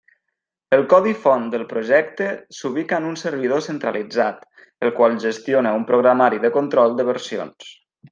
El 0.75 0.83
codi 0.91 1.11
font 1.25 1.43
del 1.55 1.65
projecte 1.73 2.29
s'ubica 2.59 2.99
en 3.01 3.05
un 3.09 3.19
servidor 3.23 3.61
centralitzat, 3.65 4.41
el 4.87 4.95
qual 5.01 5.19
gestiona 5.27 5.75
un 5.81 5.85
programari 5.93 6.41
de 6.47 6.53
control 6.57 6.97
de 7.01 7.07
versions. 7.13 7.71